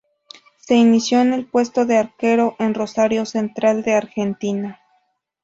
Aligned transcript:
Se 0.57 0.73
inició 0.73 1.21
en 1.21 1.31
el 1.31 1.45
puesto 1.45 1.85
de 1.85 1.97
arquero 1.99 2.55
en 2.57 2.73
Rosario 2.73 3.23
Central 3.27 3.83
de 3.83 3.93
Argentina. 3.93 4.79